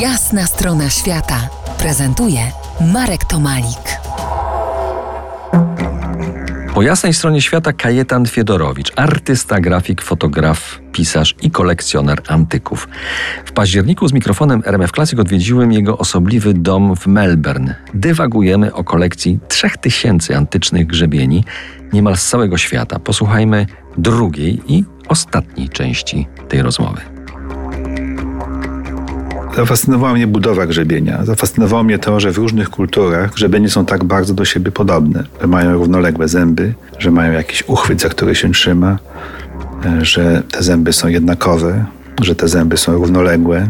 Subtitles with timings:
[0.00, 1.48] Jasna strona świata
[1.78, 2.40] prezentuje
[2.92, 4.00] Marek Tomalik.
[6.74, 12.88] Po jasnej stronie świata Kajetan Fiedorowicz, artysta, grafik, fotograf, pisarz i kolekcjoner antyków.
[13.44, 17.74] W październiku z mikrofonem RMF Classic odwiedziłem jego osobliwy dom w Melbourne.
[17.94, 21.44] Dywagujemy o kolekcji 3000 antycznych grzebieni
[21.92, 22.98] niemal z całego świata.
[22.98, 23.66] Posłuchajmy
[23.98, 27.19] drugiej i ostatniej części tej rozmowy.
[29.60, 31.24] Zafascynowała mnie budowa grzebienia.
[31.24, 35.24] Zafascynowało mnie to, że w różnych kulturach grzebienie są tak bardzo do siebie podobne.
[35.40, 38.98] Że mają równoległe zęby, że mają jakiś uchwyt, za który się trzyma,
[39.84, 41.84] e, że te zęby są jednakowe,
[42.22, 43.66] że te zęby są równoległe.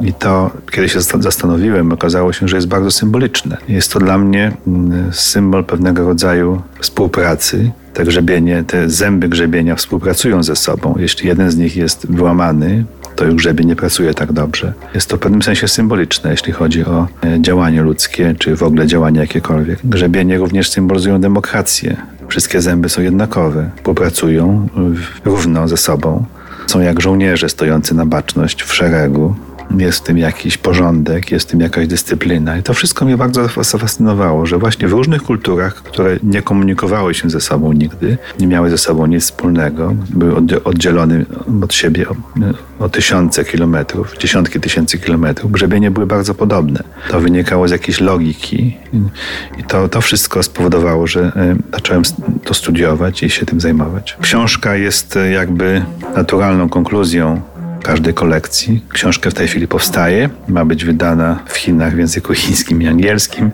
[0.00, 3.56] I to, kiedy się zastanowiłem, okazało się, że jest bardzo symboliczne.
[3.68, 7.70] Jest to dla mnie mm, symbol pewnego rodzaju współpracy.
[7.94, 10.94] Te grzebienie, te zęby grzebienia współpracują ze sobą.
[10.98, 12.84] Jeśli jeden z nich jest wyłamany,
[13.16, 14.72] to już grzebień nie pracuje tak dobrze.
[14.94, 18.86] Jest to w pewnym sensie symboliczne, jeśli chodzi o e, działanie ludzkie, czy w ogóle
[18.86, 19.78] działanie jakiekolwiek.
[19.84, 21.96] Grzebienie również symbolizują demokrację.
[22.28, 24.68] Wszystkie zęby są jednakowe, współpracują
[25.24, 26.24] równo ze sobą.
[26.66, 29.34] Są jak żołnierze stojący na baczność w szeregu,
[29.80, 32.58] jest w tym jakiś porządek, jest w tym jakaś dyscyplina.
[32.58, 37.30] I to wszystko mnie bardzo zafascynowało, że właśnie w różnych kulturach, które nie komunikowały się
[37.30, 41.24] ze sobą nigdy, nie miały ze sobą nic wspólnego, były oddzielone
[41.62, 42.14] od siebie o,
[42.84, 46.82] o tysiące kilometrów, dziesiątki tysięcy kilometrów, grzebienie były bardzo podobne.
[47.10, 48.76] To wynikało z jakiejś logiki
[49.58, 52.02] i to, to wszystko spowodowało, że e, zacząłem
[52.44, 54.16] to studiować i się tym zajmować.
[54.20, 55.82] Książka jest e, jakby
[56.16, 57.40] naturalną konkluzją
[57.84, 58.82] każdej kolekcji.
[58.88, 63.50] Książka w tej chwili powstaje, ma być wydana w Chinach w języku chińskim i angielskim,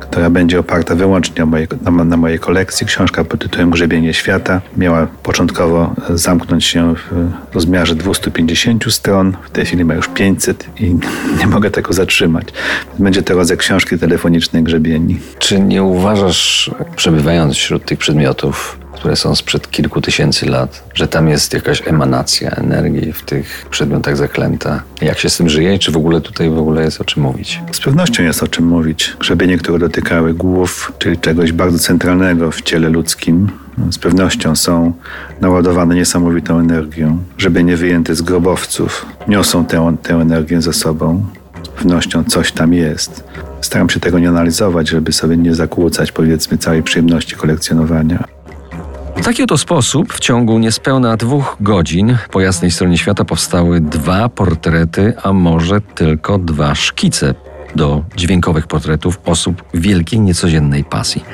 [0.00, 2.86] która będzie oparta wyłącznie mojej, na, na, mojej kolekcji.
[2.86, 9.64] Książka pod tytułem Grzebienie Świata miała początkowo zamknąć się w rozmiarze 250 stron, w tej
[9.66, 10.96] chwili ma już 500 i
[11.38, 12.48] nie mogę tego zatrzymać.
[12.98, 15.18] Będzie to rodzaj książki telefonicznej Grzebieni.
[15.38, 21.28] Czy nie uważasz, przebywając wśród tych przedmiotów, które są sprzed kilku tysięcy lat, że tam
[21.28, 24.82] jest jakaś emanacja energii w tych przedmiotach zaklęta.
[25.02, 27.22] Jak się z tym żyje i czy w ogóle tutaj w ogóle jest o czym
[27.22, 27.60] mówić?
[27.72, 29.16] Z pewnością jest o czym mówić.
[29.20, 33.50] Grzebienie, które dotykały głów, czyli czegoś bardzo centralnego w ciele ludzkim,
[33.90, 34.92] z pewnością są
[35.40, 37.18] naładowane niesamowitą energią.
[37.36, 41.26] Grzebienie wyjęte z grobowców niosą tę, tę energię ze sobą.
[41.64, 43.24] Z pewnością coś tam jest.
[43.60, 48.37] Staram się tego nie analizować, żeby sobie nie zakłócać, powiedzmy, całej przyjemności kolekcjonowania.
[49.28, 55.12] Taki oto sposób w ciągu niespełna dwóch godzin po jasnej stronie świata powstały dwa portrety,
[55.22, 57.34] a może tylko dwa szkice
[57.74, 61.24] do dźwiękowych portretów osób wielkiej, niecodziennej pasji.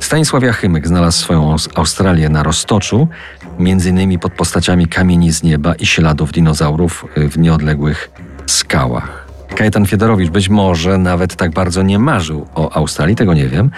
[0.00, 3.08] Stanisław Jachymek znalazł swoją Australię na Roztoczu,
[3.58, 8.10] między innymi pod postaciami kamieni z nieba i śladów dinozaurów w nieodległych
[8.46, 9.22] skałach.
[9.56, 13.70] Kajetan Fiedorowicz być może nawet tak bardzo nie marzył o Australii, tego nie wiem,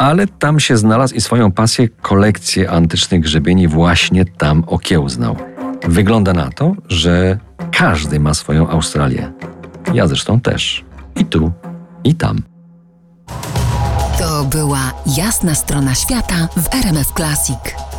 [0.00, 5.36] ale tam się znalazł i swoją pasję, kolekcję antycznych grzebieni właśnie tam okiełznał.
[5.88, 7.38] Wygląda na to, że
[7.72, 9.32] każdy ma swoją Australię.
[9.94, 10.84] Ja zresztą też.
[11.16, 11.52] I tu,
[12.04, 12.42] i tam.
[14.18, 17.89] To była jasna strona świata w RMF Classic.